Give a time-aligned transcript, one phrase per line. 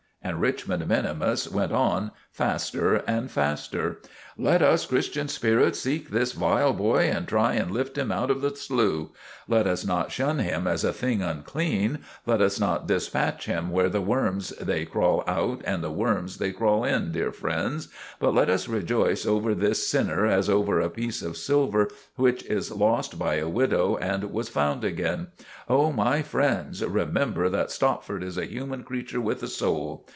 [0.23, 3.99] And Richmond minimus went on faster and faster.
[4.37, 8.39] "Let us Christian spirits seek this vile boy and try and lift him out of
[8.41, 9.09] the slough.
[9.47, 13.89] Let us not shun him as a thing unclean; let us not dispatch him where
[13.89, 17.87] the worms they crawl out and the worms they crawl in, dear friends,
[18.19, 22.71] but let us rejoice over this sinner as over a piece of silver which is
[22.71, 25.27] lost by a widow and was found again.
[25.67, 30.07] Oh, my friends, remember that Stopford is a human creature with a soul.